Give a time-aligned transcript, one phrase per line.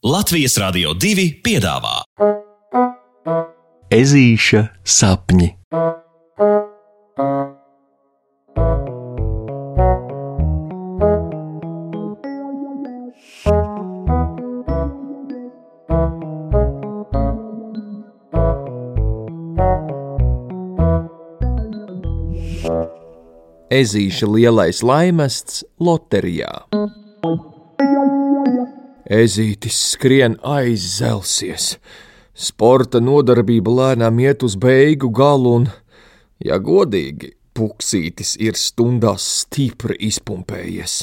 [0.00, 1.98] Latvijas Rādio 2 piedāvā
[3.92, 5.50] Ezīša sapņi.
[23.68, 26.54] Ezīša lielais laimests loterijā.
[29.10, 31.72] Ezītis skrien aizzelsies.
[32.30, 35.66] Sporta nodarbība lēnām iet uz beigu galu, un,
[36.38, 41.00] ja godīgi, puksītis ir stundās stipri izpumpējies.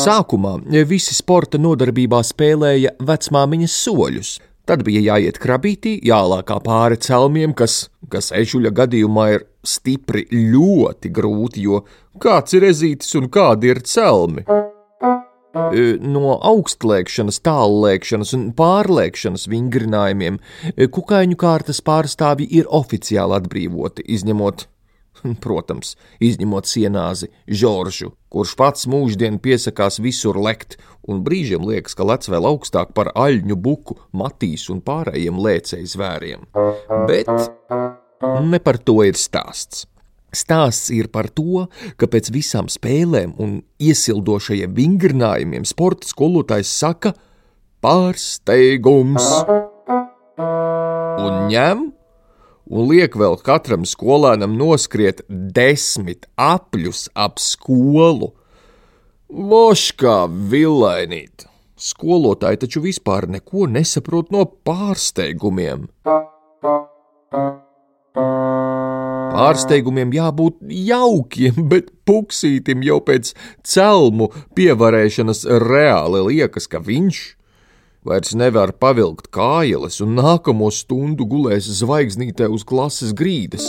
[0.00, 0.54] Sākumā
[0.88, 4.32] visi sporta nodarbībā spēlēja vecmāmiņas soļus.
[4.64, 11.68] Tad bija jāiet krabītī, jālākā pāri celmiem, kas, kas ežuļa gadījumā ir stipri ļoti grūti,
[11.68, 11.84] jo
[12.16, 14.48] kāds ir ezītis un kādi ir celmi.
[15.54, 20.38] No augstlēkšanas, tāllēkšanas un pārlēkšanas vingrinājumiem
[20.94, 24.68] kukaiņu kārtas pārstāvji ir oficiāli atbrīvoti, izņemot,
[25.44, 30.78] protams, izņemot sienāzi Žoržu, kurš pats mūždien piesakās visur lekt,
[31.10, 36.46] un brīžiem liekas, ka lec vēl augstāk par aļņu buku, matīs un pārējiem lēcēju zvēriem.
[37.10, 37.30] Bet
[38.46, 39.88] ne par to ir stāsts.
[40.30, 41.66] Stāsts ir par to,
[41.98, 47.14] ka pēc visām spēlēm un iesildošajiem vingrinājumiem sporta skolotājs saka:
[47.82, 49.26] Pārsteigums!
[51.20, 51.88] Un ņem
[52.70, 58.30] un liek vēl katram skolēnam noskriet desmit apļus ap skolu.
[59.30, 61.46] Moškā villainīt!
[61.80, 65.88] Skolotāji taču vispār neko nesaprot no pārsteigumiem.
[69.30, 70.58] Pārsteigumiem jābūt
[70.90, 73.34] jaukiem, bet puksītim jau pēc
[73.66, 77.20] celmu pievarēšanas reāli liekas, ka viņš
[78.06, 83.68] vairs nevar pavilkt kājeles un nākamo stundu gulēs zvaigznītē uz klases grīdas.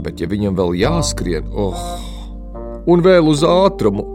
[0.00, 1.80] Bet, ja viņam vēl jāskrien, oh,
[2.88, 4.06] un vēl uz ātrumu,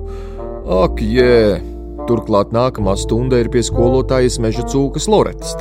[0.82, 1.62] ak, jē!
[2.06, 5.56] Turklāt nākamā stunda ir pie skolotājas meža cūkas Loretas,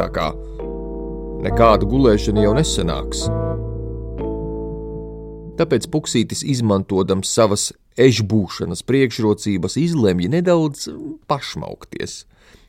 [1.46, 3.26] nekāda gulēšana jau nesanāks.
[5.56, 7.70] Tāpēc puksītis, izmantojams savas
[8.02, 10.90] ežbūšanas priekšrocības, izlemj nedaudz
[11.32, 12.26] pašmaukties.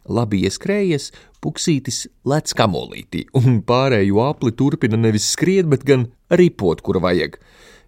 [0.06, 1.08] Labi ieskrējies,
[1.42, 7.40] puksītis lec kamolītī, un pārējo apli turpina nevis skriet, bet gan ripot, kur vajag.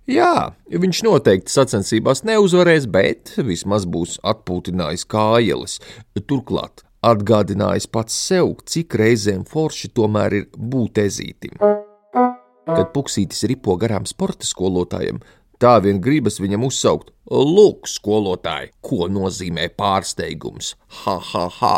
[0.08, 5.78] Jā, viņš noteikti sacensībās neuzvarēs, bet vismaz būs atpūtinājis kājeles.
[6.26, 11.54] Turklāt atgādinājis pats sev, cik reizēm forši tomēr ir būt ezītim.
[12.68, 15.20] Kad puksītis ripo garām sporta skolotājiem,
[15.62, 20.74] tā vien gribas viņam uzsaukt: Lūk, skolotāji, ko nozīmē pārsteigums!
[21.04, 21.74] Ha, ha, ha!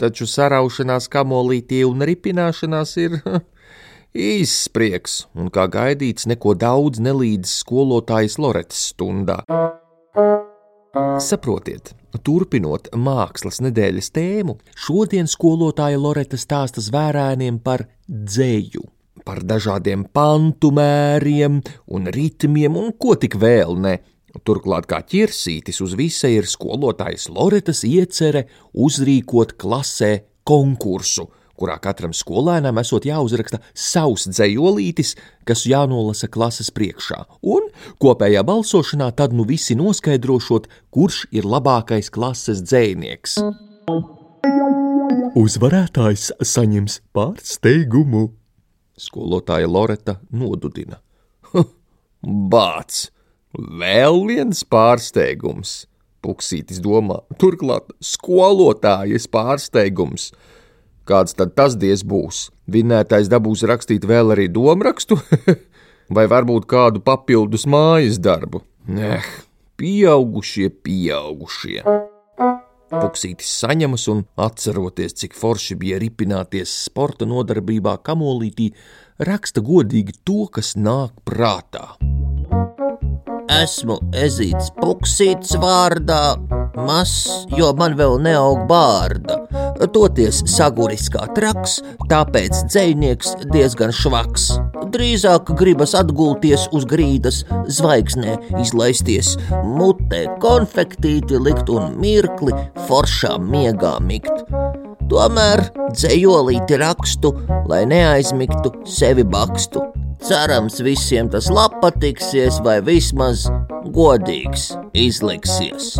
[0.00, 3.18] Taču saraušanās kamolītī un ripināšanās ir
[4.32, 9.42] īsts prieks, un kā gaidīts, neko daudz nelīdz skolotājas Loretas stundā.
[10.90, 11.92] Saprotiet,
[12.26, 18.82] turpinot mākslas nedēļas tēmu, šodien skolotāja Loreta stāsta zvērēniem par dzēju,
[19.22, 21.60] par dažādiem pantu mēriem
[21.94, 24.00] un ritmiem un ko tik vēl ne.
[24.46, 30.12] Turklāt, kā ķirsītis uz visa ir skolotājas Loretas iecerē uzrīkot klasē
[30.42, 31.28] konkursu,
[31.60, 35.14] kurā katram skolēnam esot jāuzraksta savs dzējolītis,
[35.48, 37.68] kas jānolasa klases priekšā, un
[38.02, 43.38] kopējā balsošanā tad nu visi noskaidrošot, kurš ir labākais klases dzējnieks.
[45.40, 48.30] Uzvarētājs saņems pārsteigumu.
[49.00, 51.00] Skolotāja Loreta nodudina.
[52.52, 53.08] Bāts!
[53.56, 55.84] Vēl viens pārsteigums!
[56.20, 60.28] Puksītis domā, turklāt skolotājas pārsteigums.
[61.10, 62.52] Kāds tad tas diez būs?
[62.70, 65.16] Vinētājs dabūs rakstīt vēl arī domrakstu,
[66.16, 68.60] vai varbūt kādu papildus mājas darbu?
[68.94, 69.26] Eh,
[69.80, 71.82] pieaugušie, pieaugušie.
[72.90, 78.70] Puksītis saņemas un, atceroties, cik forši bija ripināties sporta nodarbībā kamolītī,
[79.18, 81.96] raksta godīgi to, kas nāk prātā.
[83.60, 86.38] Esmu ezīts puksīts vārdā,
[86.78, 89.39] mazs, jo man vēl neaug bārda.
[89.80, 91.78] Toties saguris kā traks,
[92.10, 94.50] tāpēc dzējnieks diezgan švaks.
[94.92, 102.54] Drīzāk gribas atgulties uz grīdas, zvaigznē izlaisties, mutē konfektīti likt un mirkli
[102.88, 104.44] foršā miegā mikt.
[105.10, 107.32] Tomēr dzējolīti rakstu,
[107.70, 109.82] lai neaizmigtu, sevi bakstu.
[110.20, 111.48] Cerams, visiem tas
[111.80, 113.48] patiksies, vai vismaz
[113.90, 115.96] godīgs izliksies.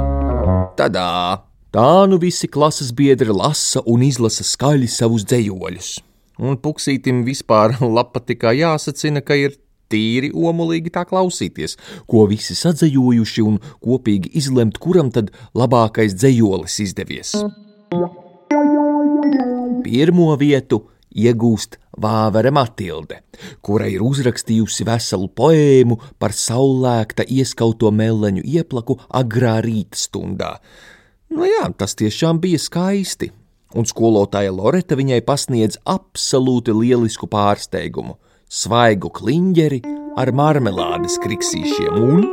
[0.77, 1.50] Tadā!
[1.71, 5.91] Tā nu visi klases biedri lasa un izlasa skaļi savus dzējoļus.
[6.43, 7.77] Un puksītim vispār
[8.15, 9.55] patikā jāsacina, ka ir
[9.87, 11.77] tīri omulīgi tā klausīties,
[12.11, 17.37] ko visi sadzējojuši un kopīgi izlemt, kuram tad labākais dzējolis izdevies.
[19.87, 20.83] Pirmo vietu
[21.15, 23.23] iegūst Vāvere Matilde,
[23.63, 30.57] kura ir uzrakstījusi veselu poēmu par saulēkta ieskauto meleņu ieplaku agrā rīta stundā.
[31.31, 33.29] Nu jā, tas tiešām bija skaisti,
[33.79, 38.17] un skolotāja Loreta viņai pasniedz absolūti lielisku pārsteigumu-
[38.61, 39.81] svaigu kliņģeri
[40.19, 42.27] ar marmelādes kriksīšiem, un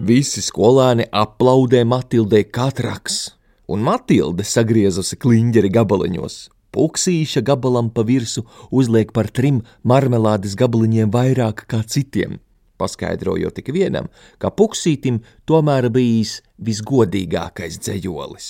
[0.00, 3.36] visi skolēni aplaudē Matildei katraks,
[3.68, 6.48] un Matilde sagriezusi kliņģeri gabaliņos.
[6.72, 12.40] Puksīša gabalam pa virsmu uzliek par trim marmelādes gabaliņiem vairāk kā citiem,
[12.80, 14.08] paskaidrojot tik vienam,
[14.38, 18.48] ka puksītim tomēr bijis visgodīgākais dzējolis.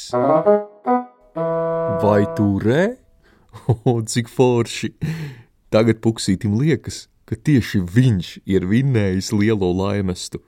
[2.02, 2.84] Vai tu re?
[3.88, 4.90] O, cik forši!
[5.72, 10.42] Tagad puksītim liekas, ka tieši viņš ir vinnējis lielo laimestu,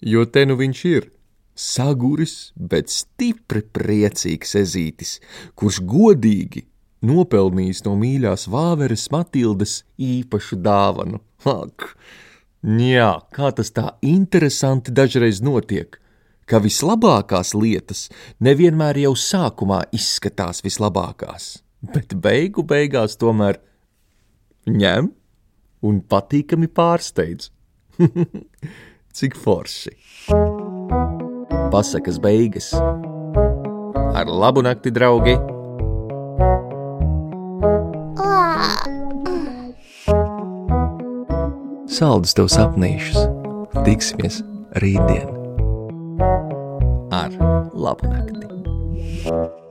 [0.00, 1.10] jo te nu viņš ir
[1.54, 5.18] saguris, bet stipri priecīgs ezītis,
[5.54, 6.64] kurš godīgi
[7.06, 11.20] nopelnījis no mīļās vāveres Matildes īpašu dāvanu.
[11.48, 11.92] Ak,
[12.62, 15.98] jā, kā tas tā interesanti dažreiz notiek,
[16.46, 18.06] ka vislabākās lietas
[18.42, 21.62] nevienmēr jau sākumā izskatās vislabākās,
[21.94, 23.58] bet beigu beigās tomēr
[24.70, 25.10] ņem
[25.82, 27.50] un patīkami pārsteidz.
[29.16, 29.96] Cik forši!
[31.72, 32.70] Pasakas beigas!
[34.12, 35.51] Ar labu nakti, draugi!
[41.92, 43.26] Saldus tev sapnīšus!
[43.84, 44.38] Tiksimies
[44.80, 45.28] rītdien!
[47.12, 47.36] Ar
[47.76, 49.61] labu nakti!